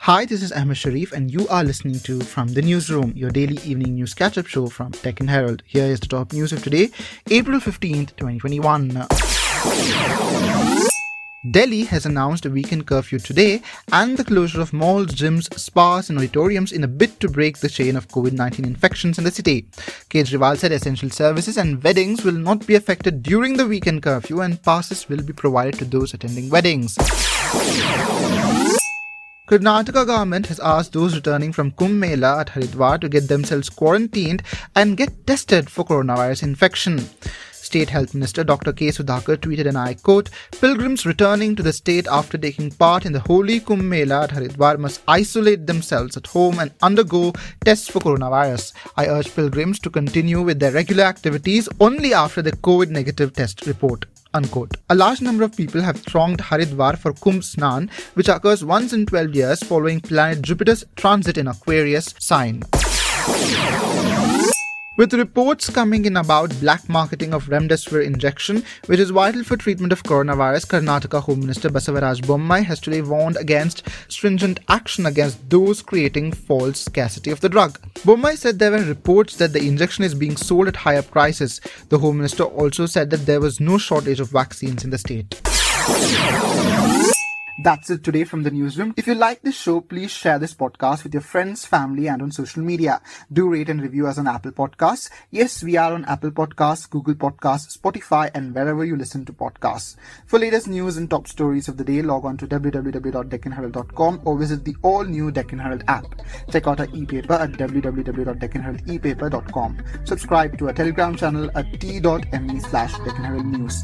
[0.00, 3.58] Hi, this is Ahmed Sharif, and you are listening to From the Newsroom, your daily
[3.64, 5.62] evening news catch up show from Deccan Herald.
[5.66, 6.90] Here is the top news of today,
[7.30, 9.06] April 15th, 2021.
[11.44, 13.62] Delhi has announced a weekend curfew today
[13.92, 17.68] and the closure of malls, gyms, spas, and auditoriums in a bid to break the
[17.68, 19.68] chain of COVID 19 infections in the city.
[20.10, 24.60] Kejriwal said essential services and weddings will not be affected during the weekend curfew and
[24.64, 26.96] passes will be provided to those attending weddings.
[29.46, 34.42] Karnataka government has asked those returning from Kumbh Mela at Haridwar to get themselves quarantined
[34.74, 37.08] and get tested for coronavirus infection.
[37.64, 38.72] State Health Minister Dr.
[38.72, 38.88] K.
[38.88, 40.30] Sudhakar tweeted, and I quote,
[40.60, 44.78] Pilgrims returning to the state after taking part in the Holy Kumbh Mela at Haridwar
[44.78, 47.32] must isolate themselves at home and undergo
[47.64, 48.72] tests for coronavirus.
[48.96, 53.66] I urge pilgrims to continue with their regular activities only after the COVID negative test
[53.66, 54.06] report.
[54.34, 54.76] Unquote.
[54.90, 59.06] A large number of people have thronged Haridwar for Kumbh Snan, which occurs once in
[59.06, 62.62] 12 years following planet Jupiter's transit in Aquarius sign.
[64.98, 69.92] With reports coming in about black marketing of remdesivir injection, which is vital for treatment
[69.92, 75.82] of coronavirus, Karnataka Home Minister Basavaraj Bommai has today warned against stringent action against those
[75.82, 77.78] creating false scarcity of the drug.
[78.00, 81.60] Bommai said there were reports that the injection is being sold at higher prices.
[81.90, 85.40] The Home Minister also said that there was no shortage of vaccines in the state.
[87.60, 88.94] That's it today from the newsroom.
[88.96, 92.30] If you like this show, please share this podcast with your friends, family, and on
[92.30, 93.02] social media.
[93.32, 95.10] Do rate and review us on Apple Podcasts.
[95.32, 99.96] Yes, we are on Apple Podcasts, Google Podcasts, Spotify, and wherever you listen to podcasts.
[100.26, 104.64] For latest news and top stories of the day, log on to www.deccanherald.com or visit
[104.64, 106.06] the all new Deccan Herald app.
[106.52, 109.84] Check out our e-paper at www.deccanheraldepaper.com.
[110.04, 113.82] Subscribe to our Telegram channel at t.me slash Deccan Herald News.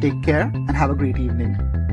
[0.00, 1.83] Take care and have a great evening.